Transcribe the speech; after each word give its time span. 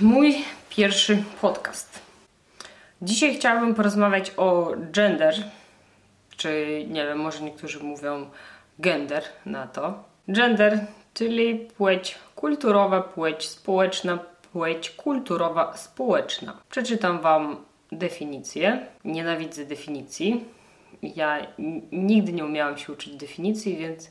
mój 0.00 0.44
pierwszy 0.70 1.22
podcast. 1.40 2.00
Dzisiaj 3.02 3.34
chciałabym 3.34 3.74
porozmawiać 3.74 4.32
o 4.36 4.72
gender, 4.92 5.34
czy 6.36 6.84
nie 6.88 7.06
wiem, 7.06 7.18
może 7.18 7.42
niektórzy 7.42 7.80
mówią 7.80 8.30
gender 8.78 9.22
na 9.46 9.66
to. 9.66 10.04
Gender, 10.28 10.86
czyli 11.14 11.54
płeć 11.58 12.18
kulturowa, 12.34 13.00
płeć 13.00 13.48
społeczna, 13.48 14.18
płeć 14.52 14.90
kulturowa, 14.90 15.76
społeczna. 15.76 16.56
Przeczytam 16.70 17.20
Wam 17.20 17.64
definicję. 17.92 18.86
Nienawidzę 19.04 19.64
definicji. 19.64 20.44
Ja 21.02 21.46
nigdy 21.92 22.32
nie 22.32 22.44
umiałam 22.44 22.78
się 22.78 22.92
uczyć 22.92 23.16
definicji, 23.16 23.76
więc 23.76 24.10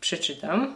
przeczytam. 0.00 0.74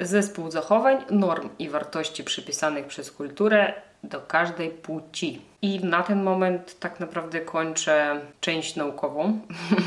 Zespół 0.00 0.50
zachowań, 0.50 1.04
norm 1.10 1.48
i 1.58 1.68
wartości 1.68 2.24
przypisanych 2.24 2.86
przez 2.86 3.12
kulturę 3.12 3.72
do 4.02 4.20
każdej 4.20 4.70
płci. 4.70 5.42
I 5.62 5.84
na 5.84 6.02
ten 6.02 6.22
moment 6.22 6.78
tak 6.78 7.00
naprawdę 7.00 7.40
kończę 7.40 8.20
część 8.40 8.76
naukową. 8.76 9.40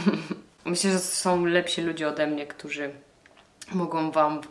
Myślę, 0.66 0.92
że 0.92 1.00
są 1.00 1.46
lepsi 1.46 1.82
ludzie 1.82 2.08
ode 2.08 2.28
mnie, 2.28 2.48
którzy 2.48 2.92
mogą 3.72 4.12
Wam 4.12 4.42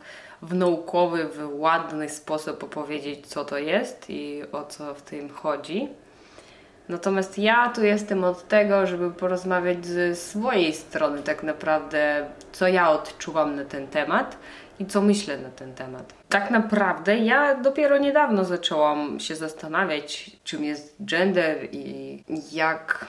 w 0.42 0.54
naukowy, 0.54 1.24
w 1.24 1.60
ładny 1.60 2.08
sposób 2.08 2.64
opowiedzieć, 2.64 3.26
co 3.26 3.44
to 3.44 3.58
jest 3.58 4.10
i 4.10 4.42
o 4.52 4.64
co 4.64 4.94
w 4.94 5.02
tym 5.02 5.28
chodzi. 5.28 5.88
Natomiast 6.88 7.38
ja 7.38 7.68
tu 7.68 7.84
jestem 7.84 8.24
od 8.24 8.48
tego, 8.48 8.86
żeby 8.86 9.10
porozmawiać 9.10 9.86
ze 9.86 10.16
swojej 10.16 10.74
strony, 10.74 11.22
tak 11.22 11.42
naprawdę, 11.42 12.26
co 12.52 12.68
ja 12.68 12.90
odczuwam 12.90 13.56
na 13.56 13.64
ten 13.64 13.86
temat 13.86 14.36
i 14.78 14.86
co 14.86 15.02
myślę 15.02 15.38
na 15.38 15.50
ten 15.50 15.74
temat. 15.74 16.14
Tak 16.28 16.50
naprawdę 16.50 17.18
ja 17.18 17.54
dopiero 17.54 17.98
niedawno 17.98 18.44
zaczęłam 18.44 19.20
się 19.20 19.36
zastanawiać, 19.36 20.30
czym 20.44 20.64
jest 20.64 20.96
gender 21.00 21.68
i 21.72 22.24
jak 22.52 23.06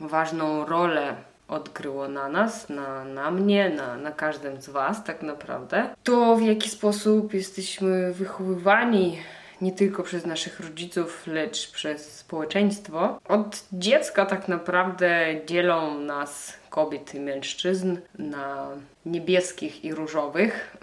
ważną 0.00 0.66
rolę 0.66 1.14
odgryło 1.48 2.08
na 2.08 2.28
nas, 2.28 2.68
na, 2.68 3.04
na 3.04 3.30
mnie, 3.30 3.70
na, 3.70 3.96
na 3.96 4.12
każdym 4.12 4.62
z 4.62 4.68
Was 4.68 5.04
tak 5.04 5.22
naprawdę. 5.22 5.88
To 6.02 6.36
w 6.36 6.42
jaki 6.42 6.70
sposób 6.70 7.34
jesteśmy 7.34 8.12
wychowywani 8.12 9.18
nie 9.60 9.72
tylko 9.72 10.02
przez 10.02 10.26
naszych 10.26 10.60
rodziców, 10.60 11.26
lecz 11.26 11.70
przez 11.72 12.18
społeczeństwo. 12.18 13.18
Od 13.28 13.64
dziecka 13.72 14.26
tak 14.26 14.48
naprawdę 14.48 15.26
dzielą 15.46 16.00
nas 16.00 16.58
kobiet 16.70 17.14
i 17.14 17.20
mężczyzn 17.20 17.96
na 18.18 18.68
niebieskich 19.06 19.84
i 19.84 19.94
różowych. 19.94 20.76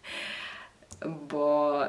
Bo 1.30 1.80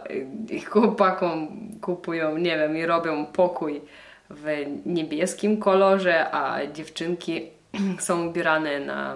chłopakom 0.70 1.48
kupują, 1.82 2.38
nie 2.38 2.58
wiem, 2.58 2.78
i 2.78 2.86
robią 2.86 3.26
pokój 3.26 3.82
w 4.30 4.66
niebieskim 4.86 5.58
kolorze, 5.58 6.32
a 6.32 6.68
dziewczynki 6.68 7.50
są 8.00 8.28
ubierane 8.28 8.80
na 8.80 9.16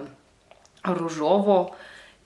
różowo 0.86 1.70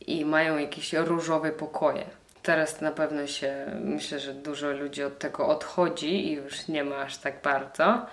i 0.06 0.24
mają 0.24 0.58
jakieś 0.58 0.92
różowe 0.92 1.52
pokoje. 1.52 2.04
Teraz 2.44 2.80
na 2.80 2.92
pewno 2.92 3.26
się, 3.26 3.66
myślę, 3.80 4.20
że 4.20 4.34
dużo 4.34 4.72
ludzi 4.72 5.02
od 5.02 5.18
tego 5.18 5.48
odchodzi 5.48 6.26
i 6.28 6.32
już 6.32 6.68
nie 6.68 6.84
ma 6.84 6.96
aż 6.96 7.16
tak 7.16 7.42
bardzo. 7.42 8.06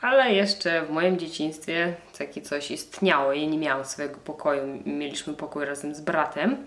Ale 0.00 0.32
jeszcze 0.32 0.82
w 0.82 0.90
moim 0.90 1.18
dzieciństwie 1.18 1.94
takie 2.18 2.42
coś 2.42 2.70
istniało. 2.70 3.32
Ja 3.32 3.46
nie 3.46 3.58
miałam 3.58 3.84
swojego 3.84 4.16
pokoju. 4.16 4.82
Mieliśmy 4.86 5.34
pokój 5.34 5.64
razem 5.64 5.94
z 5.94 6.00
bratem, 6.00 6.66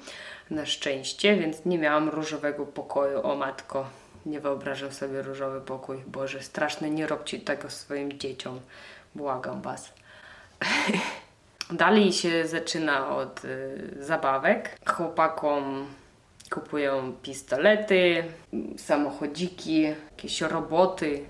na 0.49 0.65
szczęście, 0.65 1.35
więc 1.35 1.65
nie 1.65 1.77
miałam 1.77 2.09
różowego 2.09 2.65
pokoju. 2.65 3.27
O 3.27 3.35
matko, 3.35 3.89
nie 4.25 4.39
wyobrażam 4.39 4.91
sobie 4.91 5.21
różowy 5.21 5.61
pokój. 5.61 5.97
Boże, 6.07 6.41
straszne, 6.41 6.89
nie 6.89 7.07
róbcie 7.07 7.39
tego 7.39 7.69
swoim 7.69 8.19
dzieciom. 8.19 8.59
Błagam 9.15 9.61
Was. 9.61 9.93
Dalej 11.71 12.13
się 12.13 12.47
zaczyna 12.47 13.15
od 13.15 13.45
y, 13.45 13.95
zabawek. 13.99 14.77
Chłopakom 14.85 15.87
kupują 16.49 17.13
pistolety, 17.21 18.23
samochodziki, 18.77 19.81
jakieś 19.81 20.41
roboty, 20.41 21.25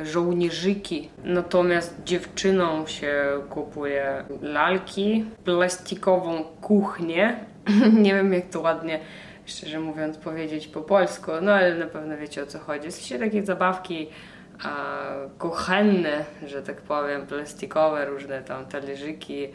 żołnierzyki. 0.00 1.10
Natomiast 1.24 2.02
dziewczynom 2.04 2.86
się 2.86 3.24
kupuje 3.50 4.24
lalki, 4.42 5.24
plastikową 5.44 6.44
kuchnię. 6.44 7.36
Nie 8.02 8.14
wiem, 8.14 8.32
jak 8.32 8.48
to 8.48 8.60
ładnie, 8.60 9.00
szczerze 9.46 9.80
mówiąc, 9.80 10.18
powiedzieć 10.18 10.66
po 10.66 10.80
polsku, 10.80 11.30
no 11.42 11.52
ale 11.52 11.74
na 11.74 11.86
pewno 11.86 12.16
wiecie 12.16 12.42
o 12.42 12.46
co 12.46 12.58
chodzi. 12.58 12.88
W 12.88 12.94
sensie 12.94 13.18
takie 13.18 13.46
zabawki 13.46 14.08
a, 14.64 15.06
kuchenne, 15.38 16.24
że 16.46 16.62
tak 16.62 16.82
powiem, 16.82 17.26
plastikowe, 17.26 18.04
różne 18.04 18.42
tam 18.42 18.66
talerzyki, 18.66 19.48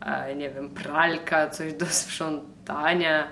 a, 0.00 0.32
nie 0.32 0.50
wiem, 0.50 0.70
pralka, 0.70 1.50
coś 1.50 1.72
do 1.72 1.86
sprzątania 1.86 3.28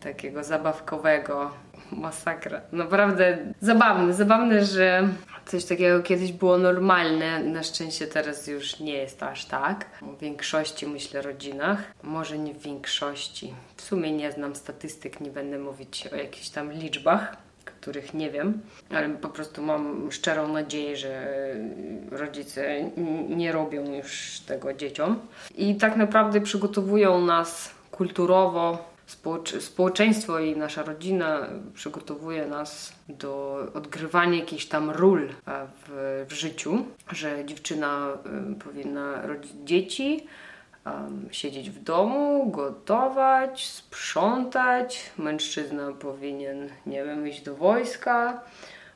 takiego 0.00 0.44
zabawkowego. 0.44 1.50
Masakra. 1.92 2.60
Naprawdę 2.72 3.38
zabawne, 3.60 4.14
zabawne, 4.14 4.64
że 4.64 5.08
coś 5.46 5.64
takiego 5.64 6.02
kiedyś 6.02 6.32
było 6.32 6.58
normalne. 6.58 7.44
Na 7.44 7.62
szczęście 7.62 8.06
teraz 8.06 8.46
już 8.46 8.80
nie 8.80 8.92
jest 8.92 9.22
aż 9.22 9.44
tak. 9.44 9.86
W 10.02 10.20
większości, 10.20 10.86
myślę, 10.86 11.22
rodzinach. 11.22 11.78
Może 12.02 12.38
nie 12.38 12.54
w 12.54 12.62
większości. 12.62 13.54
W 13.76 13.82
sumie 13.82 14.12
nie 14.12 14.32
znam 14.32 14.54
statystyk, 14.54 15.20
nie 15.20 15.30
będę 15.30 15.58
mówić 15.58 16.06
o 16.12 16.16
jakichś 16.16 16.48
tam 16.48 16.72
liczbach 16.72 17.36
których 17.80 18.14
nie 18.14 18.30
wiem, 18.30 18.60
ale 18.90 19.08
po 19.08 19.28
prostu 19.28 19.62
mam 19.62 20.12
szczerą 20.12 20.48
nadzieję, 20.48 20.96
że 20.96 21.26
rodzice 22.10 22.90
nie 23.28 23.52
robią 23.52 23.94
już 23.94 24.40
tego 24.40 24.74
dzieciom. 24.74 25.20
I 25.56 25.76
tak 25.76 25.96
naprawdę 25.96 26.40
przygotowują 26.40 27.20
nas 27.20 27.70
kulturowo 27.90 28.89
społeczeństwo 29.60 30.38
i 30.38 30.56
nasza 30.56 30.82
rodzina 30.82 31.46
przygotowuje 31.74 32.46
nas 32.46 32.92
do 33.08 33.58
odgrywania 33.74 34.38
jakichś 34.38 34.66
tam 34.66 34.90
ról 34.90 35.28
w, 35.86 36.24
w 36.28 36.32
życiu, 36.32 36.86
że 37.12 37.44
dziewczyna 37.44 38.08
powinna 38.64 39.26
rodzić 39.26 39.52
dzieci, 39.64 40.26
um, 40.86 41.28
siedzieć 41.30 41.70
w 41.70 41.82
domu, 41.82 42.50
gotować, 42.50 43.66
sprzątać. 43.66 45.10
Mężczyzna 45.18 45.92
powinien, 45.92 46.68
nie 46.86 47.04
wiem, 47.04 47.28
iść 47.28 47.42
do 47.42 47.54
wojska, 47.54 48.40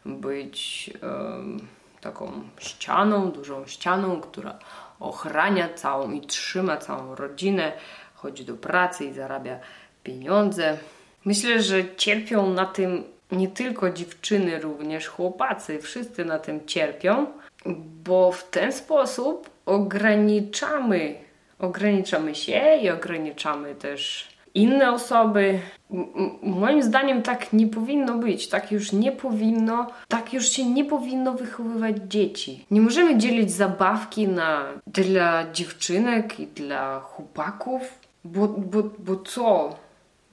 być 0.04 0.90
um, 1.02 1.66
taką 2.00 2.32
ścianą, 2.58 3.30
dużą 3.30 3.66
ścianą, 3.66 4.20
która 4.20 4.58
ochrania 5.00 5.74
całą 5.74 6.10
i 6.10 6.20
trzyma 6.20 6.76
całą 6.76 7.14
rodzinę, 7.14 7.72
chodzi 8.14 8.44
do 8.44 8.54
pracy 8.54 9.04
i 9.04 9.12
zarabia 9.12 9.58
pieniądze. 10.04 10.78
Myślę, 11.24 11.62
że 11.62 11.94
cierpią 11.96 12.50
na 12.50 12.66
tym 12.66 13.04
nie 13.32 13.48
tylko 13.48 13.90
dziewczyny, 13.90 14.60
również 14.60 15.06
chłopacy. 15.06 15.78
Wszyscy 15.78 16.24
na 16.24 16.38
tym 16.38 16.66
cierpią, 16.66 17.26
bo 18.04 18.32
w 18.32 18.50
ten 18.50 18.72
sposób 18.72 19.50
ograniczamy, 19.66 21.14
ograniczamy 21.58 22.34
się 22.34 22.78
i 22.82 22.90
ograniczamy 22.90 23.74
też 23.74 24.28
inne 24.54 24.92
osoby. 24.92 25.58
moim 26.42 26.82
zdaniem 26.82 27.22
tak 27.22 27.52
nie 27.52 27.66
powinno 27.66 28.14
być, 28.14 28.48
tak 28.48 28.72
już 28.72 28.92
nie 28.92 29.12
powinno, 29.12 29.86
tak 30.08 30.32
już 30.32 30.48
się 30.48 30.64
nie 30.70 30.84
powinno 30.84 31.32
wychowywać 31.32 31.96
dzieci. 32.08 32.66
Nie 32.70 32.80
możemy 32.80 33.18
dzielić 33.18 33.52
zabawki 33.52 34.28
na 34.28 34.64
dla 34.86 35.52
dziewczynek 35.52 36.40
i 36.40 36.46
dla 36.46 37.00
chłopaków, 37.00 37.82
bo, 38.24 38.48
bo, 38.48 38.82
bo 38.98 39.16
co? 39.16 39.76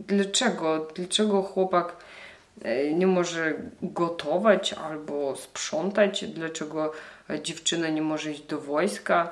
Dlaczego? 0.07 0.87
Dlaczego 0.95 1.41
chłopak 1.41 1.95
e, 2.61 2.93
nie 2.93 3.07
może 3.07 3.53
gotować 3.81 4.73
albo 4.73 5.35
sprzątać? 5.35 6.25
Dlaczego 6.25 6.91
dziewczyna 7.43 7.89
nie 7.89 8.01
może 8.01 8.31
iść 8.31 8.41
do 8.41 8.61
wojska 8.61 9.31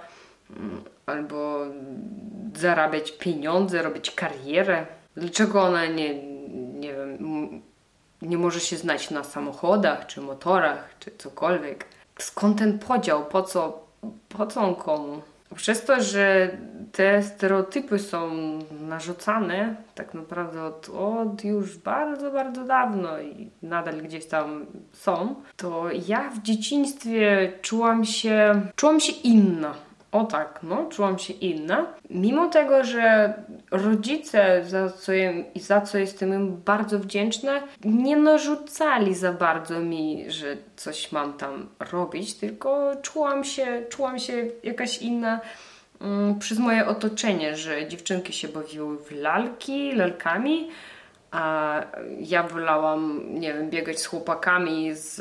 mm, 0.49 0.81
albo 1.05 1.65
zarabiać 2.55 3.11
pieniądze, 3.11 3.81
robić 3.83 4.11
karierę? 4.11 4.85
Dlaczego 5.15 5.61
ona 5.61 5.85
nie, 5.85 6.23
nie 6.73 6.93
wiem, 6.93 7.61
nie 8.21 8.37
może 8.37 8.59
się 8.59 8.77
znać 8.77 9.09
na 9.09 9.23
samochodach, 9.23 10.07
czy 10.07 10.21
motorach, 10.21 10.95
czy 10.99 11.11
cokolwiek? 11.17 11.85
Skąd 12.19 12.57
ten 12.57 12.79
podział? 12.79 13.25
Po 13.25 13.43
co, 13.43 13.83
po 14.29 14.47
co 14.47 14.61
on 14.61 14.75
komu? 14.75 15.21
Przez 15.55 15.85
to, 15.85 16.03
że 16.03 16.57
te 16.91 17.23
stereotypy 17.23 17.99
są 17.99 18.29
narzucane 18.81 19.75
tak 19.95 20.13
naprawdę 20.13 20.63
od, 20.63 20.89
od 20.89 21.43
już 21.43 21.77
bardzo, 21.77 22.31
bardzo 22.31 22.65
dawno 22.65 23.21
i 23.21 23.49
nadal 23.61 24.01
gdzieś 24.01 24.25
tam 24.25 24.65
są, 24.91 25.35
to 25.57 25.85
ja 26.07 26.29
w 26.29 26.41
dzieciństwie 26.41 27.53
czułam 27.61 28.05
się, 28.05 28.61
czułam 28.75 28.99
się 28.99 29.11
inna. 29.11 29.88
O 30.11 30.25
tak, 30.25 30.59
no, 30.63 30.85
czułam 30.85 31.19
się 31.19 31.33
inna. 31.33 31.85
Mimo 32.09 32.47
tego, 32.47 32.83
że 32.83 33.33
rodzice, 33.71 34.65
za 34.65 34.89
co, 34.89 35.11
za 35.55 35.81
co 35.81 35.97
jestem 35.97 36.33
im 36.33 36.57
bardzo 36.57 36.99
wdzięczna, 36.99 37.61
nie 37.85 38.17
narzucali 38.17 39.15
za 39.15 39.33
bardzo 39.33 39.79
mi, 39.79 40.25
że 40.31 40.57
coś 40.75 41.11
mam 41.11 41.33
tam 41.33 41.69
robić, 41.91 42.33
tylko 42.33 42.91
czułam 43.01 43.43
się, 43.43 43.83
czułam 43.89 44.19
się 44.19 44.47
jakaś 44.63 44.97
inna 44.97 45.39
um, 46.01 46.39
przez 46.39 46.59
moje 46.59 46.87
otoczenie, 46.87 47.55
że 47.55 47.87
dziewczynki 47.87 48.33
się 48.33 48.47
bawiły 48.47 48.97
w 48.97 49.11
lalki, 49.11 49.91
lalkami, 49.91 50.69
a 51.31 51.81
ja 52.19 52.43
wolałam, 52.43 53.21
nie 53.39 53.53
wiem, 53.53 53.69
biegać 53.69 53.99
z 53.99 54.05
chłopakami, 54.05 54.95
z, 54.95 55.15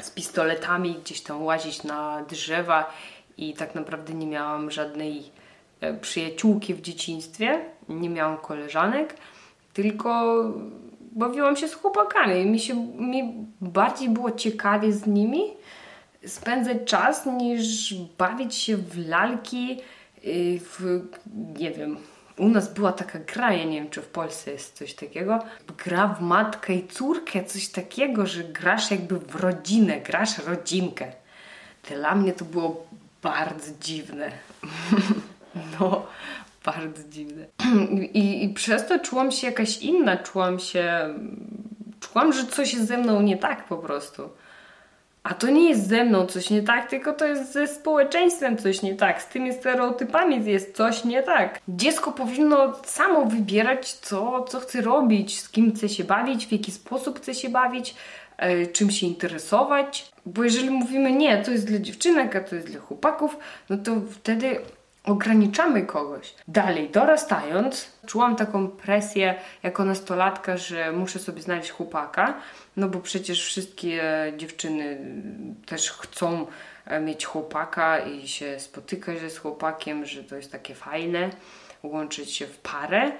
z 0.00 0.10
pistoletami, 0.10 0.96
gdzieś 1.04 1.20
tam 1.20 1.42
łazić 1.42 1.84
na 1.84 2.24
drzewa 2.28 2.92
i 3.40 3.54
tak 3.54 3.74
naprawdę 3.74 4.14
nie 4.14 4.26
miałam 4.26 4.70
żadnej 4.70 5.22
e, 5.80 5.94
przyjaciółki 5.94 6.74
w 6.74 6.80
dzieciństwie, 6.80 7.60
nie 7.88 8.10
miałam 8.10 8.38
koleżanek, 8.38 9.14
tylko 9.72 10.42
bawiłam 11.12 11.56
się 11.56 11.68
z 11.68 11.74
chłopakami. 11.74 12.44
Mi, 12.44 12.60
się, 12.60 12.74
mi 12.98 13.34
bardziej 13.60 14.08
było 14.08 14.30
ciekawie 14.30 14.92
z 14.92 15.06
nimi 15.06 15.42
spędzać 16.26 16.76
czas 16.84 17.26
niż 17.26 17.94
bawić 18.18 18.54
się 18.54 18.76
w 18.76 19.08
lalki, 19.08 19.80
y, 20.24 20.60
w, 20.60 21.00
nie 21.58 21.70
wiem, 21.70 21.96
u 22.36 22.48
nas 22.48 22.74
była 22.74 22.92
taka 22.92 23.18
gra, 23.18 23.52
ja 23.52 23.64
nie 23.64 23.80
wiem 23.80 23.90
czy 23.90 24.02
w 24.02 24.08
Polsce 24.08 24.50
jest 24.50 24.76
coś 24.76 24.94
takiego, 24.94 25.38
gra 25.84 26.08
w 26.08 26.22
matkę 26.22 26.74
i 26.74 26.86
córkę, 26.88 27.44
coś 27.44 27.68
takiego, 27.68 28.26
że 28.26 28.44
grasz 28.44 28.90
jakby 28.90 29.18
w 29.18 29.34
rodzinę, 29.34 30.00
grasz 30.00 30.38
rodzinkę. 30.38 31.12
Dla 31.88 32.14
mnie 32.14 32.32
to 32.32 32.44
było 32.44 32.86
bardzo 33.22 33.72
dziwne. 33.80 34.30
no, 35.80 36.06
bardzo 36.64 37.08
dziwne. 37.08 37.46
I, 38.12 38.44
I 38.44 38.54
przez 38.54 38.86
to 38.86 38.98
czułam 38.98 39.32
się 39.32 39.46
jakaś 39.46 39.78
inna, 39.78 40.16
czułam 40.16 40.58
się. 40.58 41.14
Czułam, 42.00 42.32
że 42.32 42.46
coś 42.46 42.74
jest 42.74 42.86
ze 42.86 42.98
mną 42.98 43.22
nie 43.22 43.36
tak 43.36 43.64
po 43.64 43.76
prostu. 43.76 44.30
A 45.22 45.34
to 45.34 45.50
nie 45.50 45.68
jest 45.68 45.88
ze 45.88 46.04
mną 46.04 46.26
coś 46.26 46.50
nie 46.50 46.62
tak, 46.62 46.90
tylko 46.90 47.12
to 47.12 47.26
jest 47.26 47.52
ze 47.52 47.68
społeczeństwem 47.68 48.56
coś 48.56 48.82
nie 48.82 48.94
tak, 48.94 49.22
z 49.22 49.26
tymi 49.28 49.52
stereotypami 49.52 50.44
jest 50.44 50.76
coś 50.76 51.04
nie 51.04 51.22
tak. 51.22 51.60
Dziecko 51.68 52.12
powinno 52.12 52.74
samo 52.84 53.24
wybierać, 53.24 53.92
co, 53.92 54.44
co 54.44 54.60
chce 54.60 54.80
robić, 54.80 55.40
z 55.40 55.48
kim 55.48 55.74
chce 55.74 55.88
się 55.88 56.04
bawić, 56.04 56.46
w 56.46 56.52
jaki 56.52 56.72
sposób 56.72 57.18
chce 57.18 57.34
się 57.34 57.48
bawić, 57.48 57.94
czym 58.72 58.90
się 58.90 59.06
interesować. 59.06 60.10
Bo 60.26 60.44
jeżeli 60.44 60.70
mówimy 60.70 61.12
nie, 61.12 61.42
to 61.42 61.50
jest 61.50 61.66
dla 61.66 61.78
dziewczynek, 61.78 62.36
a 62.36 62.40
to 62.40 62.54
jest 62.54 62.66
dla 62.66 62.80
chłopaków, 62.80 63.36
no 63.70 63.76
to 63.76 63.96
wtedy 64.10 64.60
ograniczamy 65.04 65.82
kogoś. 65.82 66.34
Dalej, 66.48 66.90
dorastając, 66.90 67.92
czułam 68.06 68.36
taką 68.36 68.68
presję 68.68 69.34
jako 69.62 69.84
nastolatka, 69.84 70.56
że 70.56 70.92
muszę 70.92 71.18
sobie 71.18 71.42
znaleźć 71.42 71.70
chłopaka, 71.70 72.34
no 72.76 72.88
bo 72.88 73.00
przecież 73.00 73.44
wszystkie 73.44 74.02
dziewczyny 74.36 74.98
też 75.66 75.90
chcą 75.90 76.46
e, 76.86 77.00
mieć 77.00 77.24
chłopaka 77.24 77.98
i 77.98 78.28
się 78.28 78.60
spotykać 78.60 79.32
z 79.32 79.38
chłopakiem, 79.38 80.06
że 80.06 80.24
to 80.24 80.36
jest 80.36 80.52
takie 80.52 80.74
fajne, 80.74 81.30
łączyć 81.82 82.32
się 82.32 82.46
w 82.46 82.58
parę. 82.58 83.12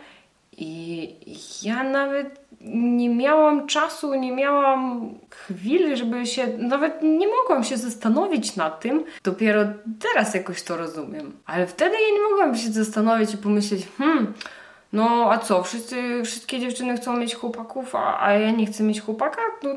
I 0.60 1.14
ja 1.62 1.82
nawet 1.82 2.40
nie 2.60 3.08
miałam 3.08 3.66
czasu, 3.66 4.14
nie 4.14 4.32
miałam 4.32 5.10
chwili, 5.30 5.96
żeby 5.96 6.26
się, 6.26 6.46
nawet 6.58 7.02
nie 7.02 7.28
mogłam 7.28 7.64
się 7.64 7.76
zastanowić 7.76 8.56
nad 8.56 8.80
tym. 8.80 9.04
Dopiero 9.24 9.62
teraz 9.98 10.34
jakoś 10.34 10.62
to 10.62 10.76
rozumiem. 10.76 11.32
Ale 11.46 11.66
wtedy 11.66 11.94
ja 11.94 12.14
nie 12.14 12.30
mogłam 12.30 12.56
się 12.56 12.68
zastanowić 12.68 13.34
i 13.34 13.38
pomyśleć, 13.38 13.88
hmm, 13.98 14.34
no 14.92 15.32
a 15.32 15.38
co, 15.38 15.62
wszyscy, 15.62 16.22
wszystkie 16.24 16.60
dziewczyny 16.60 16.96
chcą 16.96 17.16
mieć 17.16 17.34
chłopaków, 17.34 17.94
a, 17.94 18.22
a 18.22 18.32
ja 18.32 18.50
nie 18.50 18.66
chcę 18.66 18.82
mieć 18.82 19.00
chłopaka? 19.00 19.42
No 19.62 19.70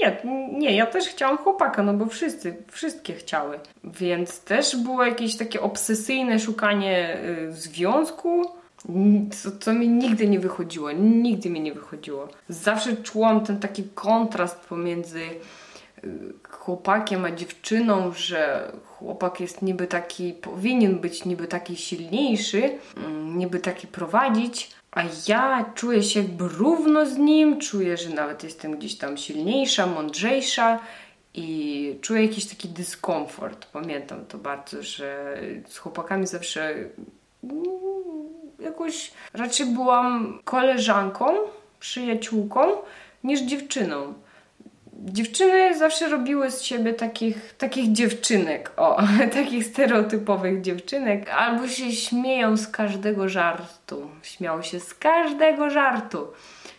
nie, 0.00 0.20
nie, 0.52 0.76
ja 0.76 0.86
też 0.86 1.08
chciałam 1.08 1.38
chłopaka, 1.38 1.82
no 1.82 1.94
bo 1.94 2.06
wszyscy, 2.06 2.56
wszystkie 2.70 3.14
chciały. 3.14 3.60
Więc 3.84 4.40
też 4.40 4.76
było 4.76 5.04
jakieś 5.04 5.36
takie 5.36 5.60
obsesyjne 5.60 6.38
szukanie 6.38 7.18
y, 7.48 7.52
związku, 7.52 8.59
co, 9.30 9.50
co 9.60 9.72
mi 9.72 9.88
nigdy 9.88 10.28
nie 10.28 10.40
wychodziło, 10.40 10.92
nigdy 10.92 11.50
mi 11.50 11.60
nie 11.60 11.72
wychodziło. 11.72 12.28
Zawsze 12.48 12.96
czułam 12.96 13.44
ten 13.44 13.60
taki 13.60 13.84
kontrast 13.94 14.60
pomiędzy 14.60 15.20
y, 16.04 16.32
chłopakiem 16.50 17.24
a 17.24 17.30
dziewczyną, 17.30 18.12
że 18.12 18.72
chłopak 18.84 19.40
jest 19.40 19.62
niby 19.62 19.86
taki, 19.86 20.32
powinien 20.32 20.98
być 20.98 21.24
niby 21.24 21.46
taki 21.48 21.76
silniejszy, 21.76 22.70
mm, 22.96 23.38
niby 23.38 23.58
taki 23.58 23.86
prowadzić, 23.86 24.70
a 24.90 25.02
ja 25.28 25.72
czuję 25.74 26.02
się 26.02 26.20
jakby 26.20 26.48
równo 26.48 27.06
z 27.06 27.16
nim, 27.16 27.58
czuję, 27.58 27.96
że 27.96 28.10
nawet 28.10 28.44
jestem 28.44 28.78
gdzieś 28.78 28.94
tam 28.96 29.16
silniejsza, 29.16 29.86
mądrzejsza 29.86 30.80
i 31.34 31.98
czuję 32.00 32.22
jakiś 32.22 32.46
taki 32.46 32.68
dyskomfort. 32.68 33.66
Pamiętam 33.66 34.26
to 34.26 34.38
bardzo, 34.38 34.82
że 34.82 35.38
z 35.68 35.78
chłopakami 35.78 36.26
zawsze 36.26 36.74
mm, 37.44 37.64
jakoś 38.60 39.12
raczej 39.34 39.66
byłam 39.66 40.40
koleżanką, 40.44 41.26
przyjaciółką 41.80 42.60
niż 43.24 43.40
dziewczyną. 43.40 44.14
Dziewczyny 44.92 45.78
zawsze 45.78 46.08
robiły 46.08 46.50
z 46.50 46.62
siebie 46.62 46.92
takich, 46.92 47.54
takich 47.58 47.92
dziewczynek, 47.92 48.72
o, 48.76 49.02
takich 49.32 49.66
stereotypowych 49.66 50.60
dziewczynek, 50.60 51.30
albo 51.30 51.68
się 51.68 51.92
śmieją 51.92 52.56
z 52.56 52.68
każdego 52.68 53.28
żartu. 53.28 54.10
Śmiało 54.22 54.62
się 54.62 54.80
z 54.80 54.94
każdego 54.94 55.70
żartu. 55.70 56.26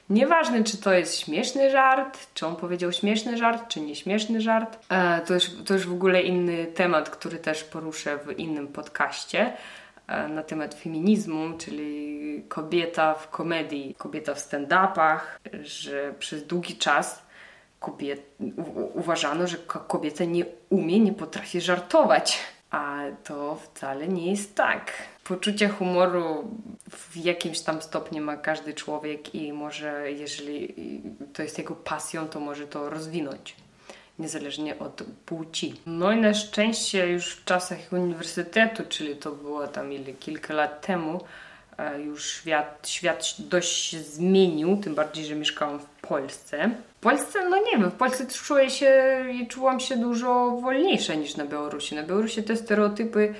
Nieważne, 0.10 0.64
czy 0.64 0.78
to 0.78 0.94
jest 0.94 1.20
śmieszny 1.20 1.72
żart, 1.72 2.28
czy 2.34 2.48
on 2.48 2.56
powiedział 2.56 2.92
śmieszny 2.92 3.38
żart, 3.38 3.68
czy 3.68 3.82
nieśmieszny 3.82 4.42
żart. 4.42 4.80
E, 4.90 5.22
to, 5.22 5.34
już, 5.34 5.50
to 5.66 5.74
już 5.74 5.88
w 5.88 5.94
ogóle 5.94 6.22
inny 6.22 6.66
temat, 6.66 7.10
który 7.10 7.38
też 7.38 7.64
poruszę 7.64 8.18
w 8.18 8.40
innym 8.40 8.68
podcaście. 8.68 9.54
E, 10.08 10.28
na 10.28 10.44
temat 10.44 10.76
feminizmu, 10.76 11.58
czyli 11.58 12.44
kobieta 12.48 13.14
w 13.14 13.30
komedii, 13.30 13.96
kobieta 13.98 14.34
w 14.34 14.40
stand-upach, 14.40 15.20
że 15.64 16.14
przez 16.20 16.48
długi 16.48 16.76
czas 16.76 17.22
kobiet, 17.80 18.22
u, 18.40 19.00
uważano, 19.00 19.48
że 19.48 19.58
kobieta 19.68 20.26
nie 20.26 20.46
umie, 20.70 21.00
nie 21.00 21.14
potrafi 21.14 21.62
żartować. 21.62 22.40
A 22.72 23.00
to 23.24 23.56
wcale 23.56 24.08
nie 24.08 24.32
jest 24.32 24.56
tak. 24.56 24.92
Poczucie 25.24 25.70
humoru 25.70 26.52
w 26.90 27.18
jakimś 27.18 27.60
tam 27.60 27.82
stopniu 27.82 28.24
ma 28.24 28.38
każdy 28.38 28.74
człowiek 28.74 29.36
i 29.36 29.54
może, 29.54 30.12
jeżeli 30.12 30.74
to 31.34 31.44
jest 31.44 31.58
jego 31.58 31.76
pasją, 31.76 32.28
to 32.28 32.40
może 32.40 32.68
to 32.68 32.90
rozwinąć 32.90 33.56
niezależnie 34.20 34.80
od 34.80 35.04
płci. 35.26 35.74
No 35.86 36.12
i 36.12 36.22
na 36.22 36.34
szczęście 36.34 37.08
już 37.08 37.34
w 37.34 37.46
czasach 37.46 37.78
uniwersytetu, 37.92 38.84
czyli 38.90 39.16
to 39.16 39.32
było 39.32 39.68
tam 39.68 39.94
ile, 39.94 40.14
kilka 40.14 40.54
lat 40.54 40.86
temu, 40.86 41.22
e, 41.78 42.02
już 42.02 42.26
świat, 42.26 42.88
świat 42.88 43.36
dość 43.40 43.90
się 43.90 44.00
zmienił, 44.00 44.78
tym 44.78 44.96
bardziej, 44.96 45.26
że 45.26 45.36
mieszkałam 45.36 45.80
w 45.80 45.86
Polsce. 45.86 46.70
W 46.98 47.00
Polsce, 47.00 47.50
no 47.50 47.58
nie 47.58 47.78
wiem, 47.78 47.92
w 47.92 47.96
Polsce 47.96 48.26
czuję 48.28 48.70
się 48.70 49.24
i 49.34 49.48
czułam 49.48 49.80
się 49.80 49.98
dużo 49.98 50.58
wolniejsza 50.62 51.14
niż 51.14 51.36
na 51.36 51.46
Białorusi. 51.46 51.96
Na 51.96 52.04
Białorusi 52.04 52.44
te 52.44 52.56
stereotypy 52.56 53.34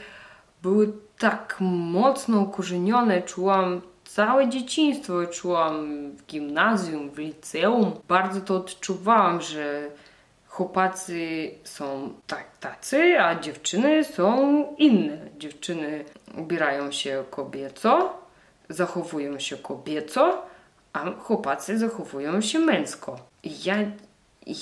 były 0.62 0.94
tak 1.18 1.58
mocno 1.60 2.40
ukorzenione, 2.40 3.22
czułam 3.22 3.82
całe 4.06 4.50
dzieciństwo, 4.50 5.26
czułam 5.26 6.12
w 6.12 6.26
gimnazjum, 6.26 7.10
w 7.10 7.18
liceum. 7.18 7.92
Bardzo 8.08 8.42
to 8.42 8.56
odczuwałam, 8.56 9.42
że 9.42 9.90
chłopacy 10.52 11.52
są 11.64 12.14
tak, 12.28 12.58
tacy, 12.58 13.20
a 13.22 13.40
dziewczyny 13.40 14.04
są 14.04 14.66
inne. 14.78 15.18
Dziewczyny 15.38 16.06
ubierają 16.38 16.92
się 16.92 17.24
kobieco, 17.30 18.14
zachowują 18.70 19.40
się 19.40 19.58
kobieco, 19.58 20.46
a 20.94 21.12
chłopacy 21.12 21.78
zachowują 21.78 22.42
się 22.42 22.60
męsko. 22.60 23.20
I 23.44 23.64
ja, 23.64 23.76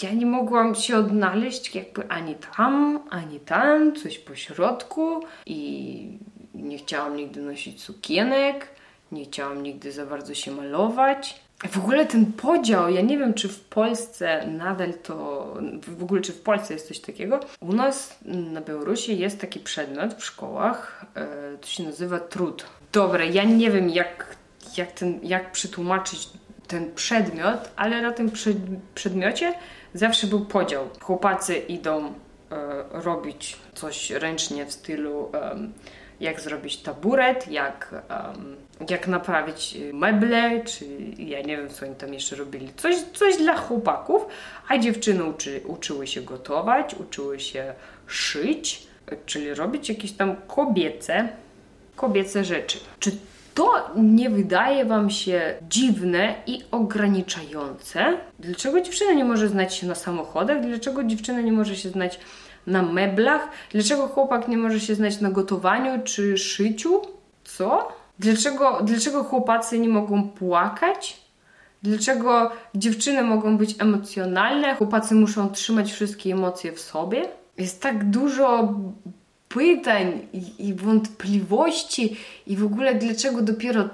ja 0.03 0.11
nie 0.13 0.25
mogłam 0.25 0.75
się 0.75 0.97
odnaleźć 0.97 1.75
jakby 1.75 2.09
ani 2.09 2.35
tam, 2.35 2.99
ani 3.09 3.39
tam, 3.39 3.95
coś 3.95 4.19
po 4.19 4.35
środku 4.35 5.23
i 5.45 6.19
nie 6.53 6.77
chciałam 6.77 7.15
nigdy 7.15 7.41
nosić 7.41 7.81
sukienek, 7.81 8.67
nie 9.11 9.25
chciałam 9.25 9.63
nigdy 9.63 9.91
za 9.91 10.05
bardzo 10.05 10.33
się 10.33 10.51
malować. 10.51 11.48
W 11.67 11.77
ogóle 11.77 12.05
ten 12.05 12.25
podział, 12.25 12.89
ja 12.89 13.01
nie 13.01 13.17
wiem, 13.17 13.33
czy 13.33 13.49
w 13.49 13.59
Polsce 13.59 14.47
nadal 14.47 14.93
to, 14.93 15.47
w 15.81 16.03
ogóle 16.03 16.21
czy 16.21 16.33
w 16.33 16.41
Polsce 16.41 16.73
jest 16.73 16.87
coś 16.87 16.99
takiego. 16.99 17.39
U 17.59 17.73
nas 17.73 18.19
na 18.25 18.61
Białorusi 18.61 19.19
jest 19.19 19.41
taki 19.41 19.59
przedmiot 19.59 20.13
w 20.13 20.25
szkołach, 20.25 21.05
e, 21.15 21.57
to 21.57 21.67
się 21.67 21.83
nazywa 21.83 22.19
trud. 22.19 22.65
Dobra, 22.91 23.25
ja 23.25 23.43
nie 23.43 23.71
wiem, 23.71 23.89
jak, 23.89 24.35
jak, 24.77 24.91
ten, 24.91 25.19
jak 25.23 25.51
przetłumaczyć 25.51 26.29
ten 26.67 26.95
przedmiot, 26.95 27.71
ale 27.75 28.01
na 28.01 28.11
tym 28.11 28.31
przed, 28.31 28.57
przedmiocie 28.95 29.53
zawsze 29.93 30.27
był 30.27 30.45
podział. 30.45 30.89
Chłopacy 31.01 31.57
idą 31.57 32.13
robić 32.91 33.57
coś 33.73 34.09
ręcznie 34.09 34.65
w 34.65 34.71
stylu 34.71 35.31
jak 36.19 36.41
zrobić 36.41 36.77
taburet, 36.77 37.47
jak, 37.47 37.95
um, 38.09 38.55
jak 38.89 39.07
naprawić 39.07 39.77
meble, 39.93 40.63
czy 40.65 40.85
ja 41.17 41.41
nie 41.41 41.57
wiem, 41.57 41.69
co 41.69 41.85
oni 41.85 41.95
tam 41.95 42.13
jeszcze 42.13 42.35
robili. 42.35 42.69
Coś, 42.77 42.95
coś 43.13 43.37
dla 43.37 43.57
chłopaków, 43.57 44.25
a 44.67 44.77
dziewczyny 44.77 45.23
uczy, 45.23 45.61
uczyły 45.67 46.07
się 46.07 46.21
gotować, 46.21 46.95
uczyły 46.95 47.39
się 47.39 47.73
szyć, 48.07 48.87
czyli 49.25 49.53
robić 49.53 49.89
jakieś 49.89 50.11
tam 50.11 50.35
kobiece, 50.47 51.29
kobiece 51.95 52.43
rzeczy. 52.43 52.77
Czy 52.99 53.11
to 53.55 53.91
nie 53.95 54.29
wydaje 54.29 54.85
Wam 54.85 55.09
się 55.09 55.55
dziwne 55.69 56.35
i 56.47 56.61
ograniczające? 56.71 58.17
Dlaczego 58.39 58.81
dziewczyna 58.81 59.13
nie 59.13 59.25
może 59.25 59.47
znać 59.47 59.75
się 59.75 59.87
na 59.87 59.95
samochodach? 59.95 60.61
Dlaczego 60.61 61.03
dziewczyna 61.03 61.41
nie 61.41 61.51
może 61.51 61.75
się 61.75 61.89
znać 61.89 62.19
na 62.67 62.81
meblach? 62.81 63.49
Dlaczego 63.71 64.07
chłopak 64.07 64.47
nie 64.47 64.57
może 64.57 64.79
się 64.79 64.95
znać 64.95 65.21
na 65.21 65.31
gotowaniu 65.31 66.03
czy 66.03 66.37
szyciu? 66.37 67.01
Co? 67.43 67.87
Dlaczego, 68.19 68.79
dlaczego 68.83 69.23
chłopacy 69.23 69.79
nie 69.79 69.89
mogą 69.89 70.29
płakać? 70.29 71.21
Dlaczego 71.83 72.51
dziewczyny 72.75 73.23
mogą 73.23 73.57
być 73.57 73.75
emocjonalne, 73.79 74.75
chłopacy 74.75 75.15
muszą 75.15 75.49
trzymać 75.49 75.91
wszystkie 75.91 76.33
emocje 76.33 76.71
w 76.71 76.79
sobie? 76.79 77.29
Jest 77.57 77.81
tak 77.81 78.09
dużo 78.09 78.73
pytań 79.49 80.27
i, 80.33 80.67
i 80.67 80.73
wątpliwości, 80.73 82.17
i 82.47 82.57
w 82.57 82.65
ogóle 82.65 82.95
dlaczego 82.95 83.41
dopiero 83.41 83.89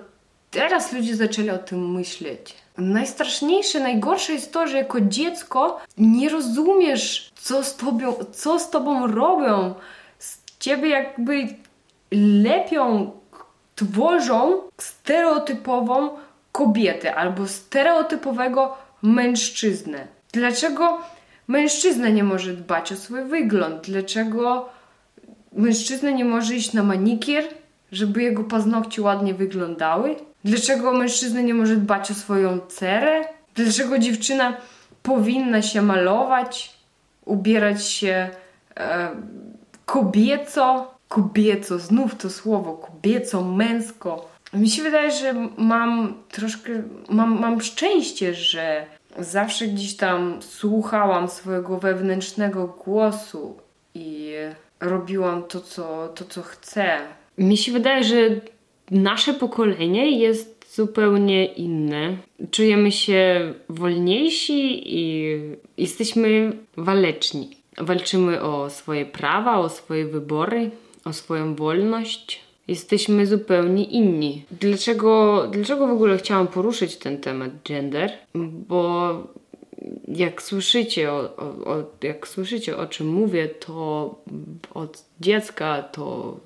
teraz 0.52 0.94
ludzie 0.94 1.16
zaczęli 1.16 1.50
o 1.50 1.58
tym 1.58 1.94
myśleć. 1.94 2.65
Najstraszniejsze, 2.78 3.80
najgorsze 3.80 4.34
jest 4.34 4.54
to, 4.54 4.68
że 4.68 4.78
jako 4.78 5.02
dziecko 5.02 5.80
nie 5.98 6.30
rozumiesz, 6.30 7.32
co 7.36 7.64
z 7.64 7.76
tobą, 7.76 8.14
co 8.32 8.60
z 8.60 8.70
tobą 8.70 9.08
robią. 9.08 9.74
Z 10.20 10.40
ciebie 10.60 10.90
jakby 10.90 11.48
lepią, 12.12 13.12
tworzą 13.76 14.62
stereotypową 14.78 16.10
kobietę 16.52 17.16
albo 17.16 17.48
stereotypowego 17.48 18.78
mężczyznę. 19.02 20.08
Dlaczego 20.32 21.02
mężczyzna 21.48 22.10
nie 22.10 22.24
może 22.24 22.54
dbać 22.54 22.92
o 22.92 22.96
swój 22.96 23.24
wygląd? 23.24 23.82
Dlaczego 23.84 24.70
mężczyzna 25.54 26.10
nie 26.12 26.26
może 26.26 26.56
iść 26.56 26.74
na 26.74 26.84
manikier, 26.84 27.44
żeby 27.92 28.24
jego 28.24 28.44
paznokcie 28.44 29.02
ładnie 29.02 29.34
wyglądały? 29.34 30.16
Dlaczego 30.46 30.94
mężczyzna 30.94 31.42
nie 31.42 31.54
może 31.54 31.76
dbać 31.76 32.12
o 32.12 32.14
swoją 32.14 32.60
cerę? 32.60 33.22
Dlaczego 33.56 34.00
dziewczyna 34.00 34.58
powinna 35.04 35.62
się 35.62 35.82
malować, 35.82 36.78
ubierać 37.26 37.86
się 37.86 38.30
e, 38.78 39.10
kobieco? 39.86 40.96
Kobieco, 41.08 41.80
znów 41.80 42.16
to 42.16 42.30
słowo, 42.30 42.74
kobieco, 42.74 43.42
męsko. 43.44 44.30
Mi 44.54 44.70
się 44.70 44.84
wydaje, 44.84 45.12
że 45.12 45.34
mam 45.58 46.14
troszkę, 46.30 46.72
mam, 47.10 47.40
mam 47.40 47.62
szczęście, 47.62 48.34
że 48.34 48.86
zawsze 49.20 49.68
gdzieś 49.68 49.98
tam 49.98 50.42
słuchałam 50.42 51.28
swojego 51.28 51.78
wewnętrznego 51.80 52.68
głosu 52.68 53.58
i 53.94 54.34
robiłam 54.80 55.44
to, 55.44 55.62
co, 55.62 56.08
to, 56.08 56.26
co 56.26 56.42
chcę. 56.42 56.98
Mi 57.38 57.58
się 57.58 57.72
wydaje, 57.72 58.04
że 58.04 58.16
nasze 58.92 59.34
pokolenie 59.34 60.20
jest 60.20 60.76
zupełnie 60.76 61.46
inne. 61.46 62.18
Czujemy 62.52 62.92
się 62.92 63.54
wolniejsi 63.70 64.82
i 64.98 65.40
jesteśmy 65.78 66.52
waleczni. 66.78 67.50
Walczymy 67.78 68.42
o 68.42 68.70
swoje 68.70 69.06
prawa, 69.06 69.60
o 69.60 69.70
swoje 69.70 70.06
wybory, 70.06 70.72
o 71.06 71.14
swoją 71.14 71.56
wolność. 71.56 72.42
Jesteśmy 72.68 73.26
zupełnie 73.26 73.84
inni. 73.84 74.44
Dlaczego, 74.52 75.44
dlaczego 75.52 75.88
w 75.88 75.92
ogóle 75.92 76.18
chciałam 76.18 76.48
poruszyć 76.48 76.96
ten 76.96 77.18
temat 77.18 77.52
gender? 77.64 78.12
Bo 78.68 79.14
jak 80.08 80.42
słyszycie 80.42 81.12
o, 81.12 81.18
o, 81.66 81.84
jak 82.02 82.28
słyszycie 82.28 82.78
o 82.78 82.86
czym 82.86 83.08
mówię, 83.08 83.48
to 83.48 84.16
od 84.74 85.06
dziecka 85.20 85.84
to 85.84 86.38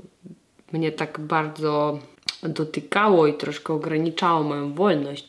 mnie 0.71 0.91
tak 0.91 1.19
bardzo 1.19 1.99
dotykało 2.43 3.27
i 3.27 3.33
troszkę 3.33 3.73
ograniczało 3.73 4.43
moją 4.43 4.73
wolność. 4.73 5.27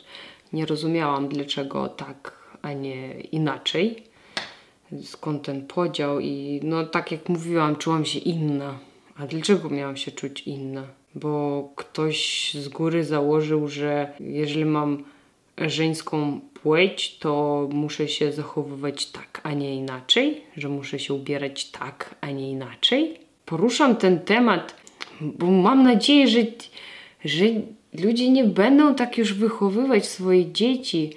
Nie 0.52 0.67
rozumiałam 0.67 1.29
dlaczego 1.29 1.88
tak, 1.88 2.33
a 2.62 2.73
nie 2.73 3.21
inaczej. 3.21 4.02
Skąd 5.02 5.43
ten 5.43 5.67
podział 5.67 6.21
i 6.21 6.61
no 6.62 6.87
tak 6.87 7.12
jak 7.12 7.29
mówiłam, 7.29 7.76
czułam 7.76 8.05
się 8.05 8.19
inna. 8.19 8.79
A 9.17 9.26
dlaczego 9.26 9.71
miałam 9.71 9.97
się 9.97 10.11
czuć 10.11 10.40
inna? 10.40 10.85
Bo 11.14 11.69
ktoś 11.76 12.50
z 12.55 12.69
góry 12.69 13.05
założył, 13.05 13.69
że 13.69 14.12
jeżeli 14.21 14.64
mam 14.64 15.05
żeńską 15.59 16.40
płeć, 16.62 17.19
to 17.19 17.69
muszę 17.73 18.09
się 18.09 18.33
zachowywać 18.33 19.07
tak, 19.07 19.40
a 19.43 19.52
nie 19.52 19.76
inaczej, 19.76 20.40
że 20.57 20.69
muszę 20.69 20.99
się 20.99 21.14
ubierać 21.14 21.64
tak, 21.64 22.14
a 22.21 22.31
nie 22.31 22.50
inaczej. 22.50 23.19
Poruszam 23.47 23.97
ten 23.97 24.21
temat, 24.21 24.75
bo 25.21 25.47
mam 25.47 25.83
nadzieję, 25.83 26.29
że, 26.29 26.38
że 27.25 27.45
ludzie 28.05 28.31
nie 28.31 28.45
będą 28.45 28.95
tak 28.95 29.19
już 29.19 29.35
wychowywać 29.35 30.07
swoje 30.07 30.53
dzieci, 30.53 31.12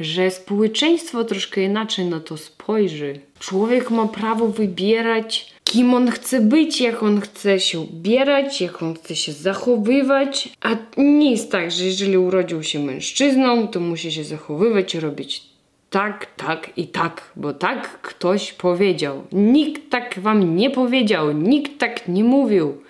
że 0.00 0.30
społeczeństwo 0.30 1.24
troszkę 1.24 1.62
inaczej 1.62 2.06
na 2.06 2.20
to 2.20 2.36
spojrzy. 2.36 3.20
Człowiek 3.38 3.90
ma 3.90 4.08
prawo 4.08 4.48
wybierać, 4.48 5.52
kim 5.64 5.94
on 5.94 6.10
chce 6.10 6.40
być, 6.40 6.80
jak 6.80 7.02
on 7.02 7.20
chce 7.20 7.60
się 7.60 7.80
ubierać, 7.80 8.60
jak 8.60 8.82
on 8.82 8.94
chce 8.94 9.16
się 9.16 9.32
zachowywać. 9.32 10.48
A 10.60 10.76
nie 10.96 11.30
jest 11.30 11.52
tak, 11.52 11.70
że 11.70 11.84
jeżeli 11.84 12.18
urodził 12.18 12.62
się 12.62 12.78
mężczyzną, 12.78 13.68
to 13.68 13.80
musi 13.80 14.12
się 14.12 14.24
zachowywać 14.24 14.94
i 14.94 15.00
robić 15.00 15.42
tak, 15.90 16.26
tak 16.36 16.70
i 16.76 16.86
tak, 16.86 17.32
bo 17.36 17.52
tak 17.52 18.00
ktoś 18.02 18.52
powiedział. 18.52 19.22
Nikt 19.32 19.90
tak 19.90 20.18
wam 20.18 20.56
nie 20.56 20.70
powiedział, 20.70 21.32
nikt 21.32 21.78
tak 21.78 22.08
nie 22.08 22.24
mówił. 22.24 22.82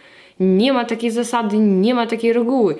Nie 0.42 0.72
ma 0.72 0.84
takiej 0.84 1.10
zasady, 1.10 1.58
nie 1.58 1.94
ma 1.94 2.06
takiej 2.06 2.32
reguły. 2.32 2.76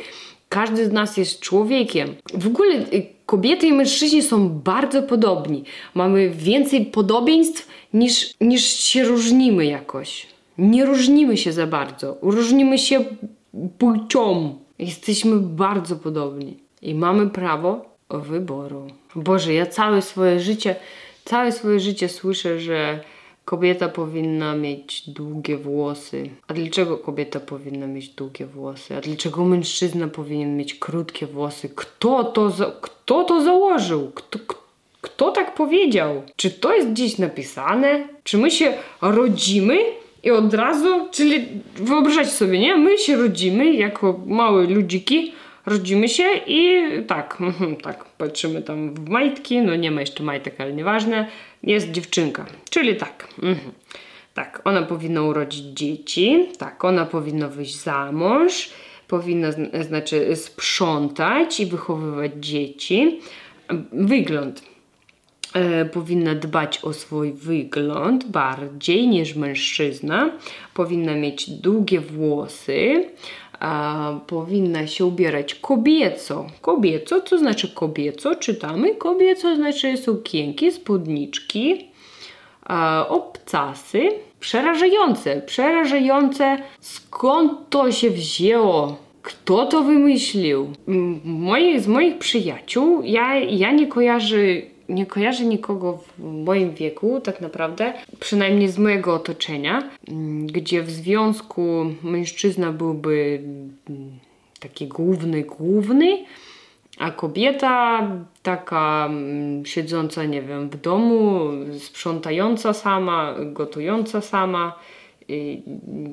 Każdy 0.49 0.87
z 0.87 0.93
nas 0.93 1.17
jest 1.17 1.41
człowiekiem. 1.41 2.15
W 2.35 2.47
ogóle 2.47 2.75
y, 2.75 3.07
kobiety 3.27 3.67
i 3.67 3.73
mężczyźni 3.73 4.23
są 4.23 4.49
bardzo 4.49 5.03
podobni. 5.03 5.65
Mamy 5.95 6.31
więcej 6.31 6.87
podobieństw 6.87 7.69
niż, 7.95 8.35
niż 8.41 8.63
się 8.65 9.05
różnimy 9.05 9.67
jakoś. 9.67 10.27
Nie 10.59 10.85
różnimy 10.85 11.37
się 11.37 11.53
za 11.53 11.67
bardzo. 11.67 12.19
Różnimy 12.23 12.79
się 12.79 13.05
płcią. 13.79 14.55
Jesteśmy 14.79 15.37
bardzo 15.37 15.97
podobni 15.97 16.57
i 16.83 16.95
mamy 16.95 17.31
prawo 17.31 17.85
wyboru. 18.11 18.87
Boże, 19.17 19.55
ja 19.55 19.67
całe 19.67 20.03
swoje 20.03 20.41
życie, 20.41 20.77
całe 21.25 21.53
swoje 21.53 21.81
życie 21.81 22.09
słyszę, 22.09 22.61
że 22.61 23.01
kobieta 23.45 23.89
powinna 23.89 24.55
mieć 24.57 25.11
długie 25.11 25.57
włosy. 25.57 26.31
A 26.49 26.55
dlaczego 26.55 26.99
kobieta 26.99 27.41
powinna 27.41 27.87
mieć 27.87 28.09
długie 28.09 28.47
włosy? 28.47 28.97
A 28.97 29.01
dlaczego 29.01 29.45
mężczyzna 29.45 30.09
powinien 30.09 30.57
mieć 30.57 30.75
krótkie 30.75 31.27
włosy? 31.27 31.69
Kto 31.75 32.25
to, 32.25 32.51
za, 32.51 32.73
kto 32.81 33.25
to 33.25 33.43
założył? 33.43 34.11
Kto, 34.15 34.39
kto 35.01 35.31
tak 35.31 35.55
powiedział? 35.55 36.23
Czy 36.37 36.51
to 36.51 36.75
jest 36.75 36.91
gdzieś 36.91 37.19
napisane? 37.19 38.09
Czy 38.25 38.39
my 38.39 38.51
się 38.51 38.75
rodzimy 39.01 39.79
i 40.23 40.31
od 40.31 40.55
razu, 40.55 41.09
czyli 41.11 41.49
wyobraźcie 41.77 42.33
sobie, 42.33 42.59
nie? 42.59 42.77
My 42.77 42.99
się 42.99 43.17
rodzimy 43.17 43.73
jako 43.73 44.21
małe 44.27 44.67
ludziki, 44.67 45.33
rodzimy 45.67 46.09
się 46.09 46.25
i 46.47 46.89
tak, 47.07 47.37
mhm, 47.41 47.77
tak, 47.77 48.05
patrzymy 48.05 48.63
tam 48.63 48.95
w 48.95 49.09
majtki, 49.09 49.61
no 49.61 49.77
nie 49.77 49.91
ma 49.91 50.01
jeszcze 50.01 50.23
majtek, 50.23 50.61
ale 50.61 50.73
nieważne, 50.73 51.27
jest 51.63 51.91
dziewczynka, 51.91 52.47
czyli 52.71 52.97
tak, 52.97 53.29
mhm. 53.43 53.73
tak, 54.35 54.61
ona 54.65 54.83
powinna 54.83 55.23
urodzić 55.23 55.65
dzieci, 55.65 56.49
tak, 56.59 56.85
ona 56.85 57.07
powinna 57.07 57.49
wyjść 57.49 57.77
za 57.77 58.13
mąż, 58.13 58.71
powinna, 59.09 59.49
znaczy 59.81 60.37
sprzątać 60.37 61.61
i 61.61 61.67
wychowywać 61.67 62.33
dzieci. 62.41 63.21
Wygląd. 63.93 64.73
E, 65.55 65.85
powinna 65.85 66.35
dbać 66.35 66.79
o 66.83 66.93
swój 66.93 67.33
wygląd 67.33 68.25
bardziej 68.25 69.09
niż 69.09 69.35
mężczyzna. 69.35 70.31
Powinna 70.75 71.15
mieć 71.15 71.51
długie 71.51 72.01
włosy, 72.01 73.05
a, 73.63 74.15
powinna 74.27 74.87
się 74.87 75.05
ubierać 75.05 75.55
kobieco. 75.55 76.47
Kobieco, 76.61 77.21
co 77.21 77.39
znaczy 77.39 77.69
kobieco? 77.69 78.35
Czytamy. 78.35 78.95
Kobieco 78.95 79.57
znaczy 79.57 79.97
sukienki, 79.97 80.73
spódniczki, 80.73 81.89
a, 82.63 83.07
obcasy. 83.09 84.09
Przerażające, 84.41 85.43
przerażające. 85.43 86.59
Skąd 86.81 87.53
to 87.71 87.93
się 87.93 88.11
wzięło? 88.11 88.97
Kto 89.23 89.67
to 89.67 89.83
wymyślił? 89.83 90.73
Moi, 91.25 91.81
z 91.81 91.89
moich 91.89 92.19
przyjaciół 92.19 93.03
ja, 93.05 93.35
ja 93.35 93.73
nie 93.73 93.87
kojarzę 93.87 94.37
nie 94.89 95.07
kojarzę 95.07 95.45
nikogo 95.45 95.93
w 95.93 96.23
moim 96.45 96.75
wieku, 96.75 97.21
tak 97.21 97.41
naprawdę, 97.41 97.93
przynajmniej 98.21 98.69
z 98.69 98.79
mojego 98.79 99.15
otoczenia, 99.15 99.91
gdzie 100.47 100.83
w 100.83 100.91
związku 100.91 101.87
mężczyzna 102.03 102.73
byłby 102.73 103.43
mm, 103.91 104.19
taki 104.61 104.87
główny, 104.87 105.43
główny, 105.43 106.25
a 106.99 107.11
kobieta 107.11 108.09
taka 108.43 109.07
mm, 109.11 109.67
siedząca, 109.67 110.25
nie 110.25 110.43
wiem, 110.43 110.71
w 110.71 110.81
domu, 110.81 111.41
sprzątająca 111.79 112.73
sama, 112.73 113.35
gotująca 113.45 114.21
sama. 114.21 114.79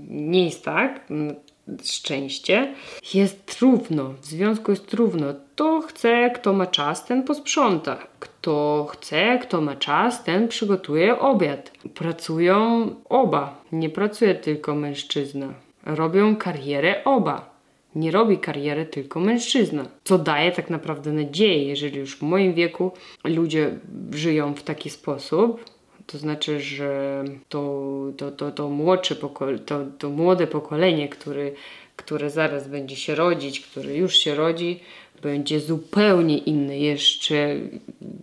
Nie 0.09 0.45
jest 0.45 0.65
tak, 0.65 1.09
szczęście. 1.83 2.73
Jest 3.13 3.61
równo, 3.61 4.13
w 4.21 4.25
związku 4.25 4.71
jest 4.71 4.93
równo. 4.93 5.25
Kto 5.53 5.81
chce, 5.81 6.31
kto 6.35 6.53
ma 6.53 6.67
czas, 6.67 7.05
ten 7.05 7.23
posprząta. 7.23 7.97
Kto 8.19 8.87
chce, 8.91 9.39
kto 9.41 9.61
ma 9.61 9.75
czas, 9.75 10.23
ten 10.23 10.47
przygotuje 10.47 11.19
obiad. 11.19 11.71
Pracują 11.93 12.87
oba, 13.09 13.61
nie 13.71 13.89
pracuje 13.89 14.35
tylko 14.35 14.75
mężczyzna. 14.75 15.53
Robią 15.85 16.35
karierę 16.35 17.03
oba 17.03 17.59
nie 17.95 18.11
robi 18.11 18.37
kariery 18.37 18.85
tylko 18.85 19.19
mężczyzna. 19.19 19.85
Co 20.03 20.17
daje 20.17 20.51
tak 20.51 20.69
naprawdę 20.69 21.13
nadzieję, 21.13 21.63
jeżeli 21.63 21.99
już 21.99 22.17
w 22.17 22.21
moim 22.21 22.53
wieku 22.53 22.91
ludzie 23.23 23.71
żyją 24.11 24.53
w 24.53 24.63
taki 24.63 24.89
sposób, 24.89 25.65
to 26.11 26.17
znaczy, 26.17 26.59
że 26.59 27.23
to, 27.49 27.91
to, 28.17 28.31
to, 28.31 28.51
to 28.51 28.69
młodsze 28.69 29.15
pokole, 29.15 29.59
to, 29.59 29.85
to 29.99 30.09
młode 30.09 30.47
pokolenie, 30.47 31.09
który, 31.09 31.53
które 31.95 32.29
zaraz 32.29 32.67
będzie 32.67 32.95
się 32.95 33.15
rodzić, 33.15 33.59
które 33.59 33.95
już 33.95 34.15
się 34.15 34.35
rodzi, 34.35 34.79
będzie 35.21 35.59
zupełnie 35.59 36.37
inne, 36.37 36.79
jeszcze, 36.79 37.55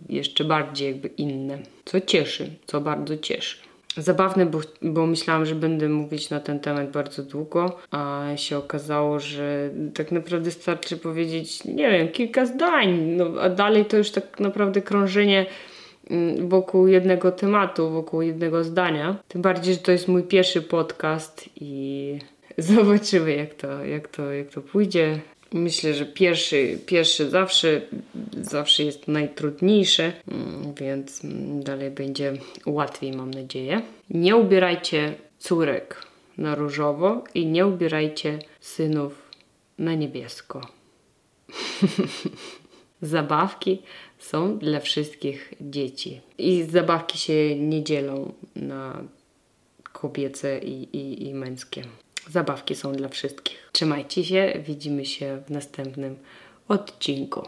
jeszcze 0.09 0.43
bardziej 0.43 0.87
jakby 0.87 1.07
inne. 1.07 1.59
Co 1.85 2.01
cieszy, 2.01 2.49
co 2.65 2.81
bardzo 2.81 3.17
cieszy 3.17 3.57
zabawne, 3.97 4.45
bo, 4.45 4.59
bo 4.81 5.05
myślałam, 5.05 5.45
że 5.45 5.55
będę 5.55 5.89
mówić 5.89 6.29
na 6.29 6.39
ten 6.39 6.59
temat 6.59 6.91
bardzo 6.91 7.23
długo, 7.23 7.77
a 7.91 8.27
się 8.35 8.57
okazało, 8.57 9.19
że 9.19 9.69
tak 9.93 10.11
naprawdę 10.11 10.51
starczy 10.51 10.97
powiedzieć, 10.97 11.63
nie 11.63 11.91
wiem, 11.91 12.07
kilka 12.07 12.45
zdań, 12.45 12.99
no, 12.99 13.41
a 13.41 13.49
dalej 13.49 13.85
to 13.85 13.97
już 13.97 14.11
tak 14.11 14.39
naprawdę 14.39 14.81
krążenie 14.81 15.45
wokół 16.39 16.87
jednego 16.87 17.31
tematu, 17.31 17.89
wokół 17.89 18.21
jednego 18.21 18.63
zdania. 18.63 19.15
Tym 19.27 19.41
bardziej, 19.41 19.73
że 19.73 19.79
to 19.79 19.91
jest 19.91 20.07
mój 20.07 20.23
pierwszy 20.23 20.61
podcast 20.61 21.49
i 21.55 22.19
zobaczymy, 22.57 23.35
jak 23.35 23.53
to, 23.53 23.85
jak 23.85 24.07
to, 24.07 24.33
jak 24.33 24.49
to 24.49 24.61
pójdzie. 24.61 25.19
Myślę, 25.53 25.93
że 25.93 26.05
pierwszy, 26.05 26.79
pierwszy 26.85 27.29
zawsze, 27.29 27.81
zawsze 28.41 28.83
jest 28.83 29.07
najtrudniejszy, 29.07 30.13
mm, 30.31 30.73
więc 30.73 31.21
dalej 31.63 31.91
będzie 31.91 32.33
łatwiej, 32.65 33.11
mam 33.11 33.31
nadzieję. 33.31 33.81
Nie 34.09 34.35
ubierajcie 34.35 35.13
córek 35.39 36.05
na 36.37 36.55
różowo 36.55 37.23
i 37.33 37.45
nie 37.45 37.67
ubierajcie 37.67 38.39
synów 38.59 39.31
na 39.77 39.93
niebiesko. 39.93 40.61
Zabawki 43.01 43.81
są 44.19 44.57
dla 44.57 44.79
wszystkich 44.79 45.53
dzieci. 45.61 46.21
I 46.37 46.63
zabawki 46.63 47.17
się 47.17 47.55
nie 47.55 47.83
dzielą 47.83 48.33
na 48.55 49.03
kobiece 49.83 50.59
i, 50.59 50.97
i, 50.97 51.27
i 51.27 51.33
męskie. 51.33 51.83
Zabawki 52.29 52.75
są 52.75 52.93
dla 52.93 53.09
wszystkich. 53.09 53.69
Trzymajcie 53.71 54.23
się, 54.23 54.63
widzimy 54.67 55.05
się 55.05 55.43
w 55.47 55.51
następnym 55.51 56.15
odcinku. 56.67 57.41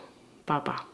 Pa, 0.45 0.59
pa. 0.59 0.88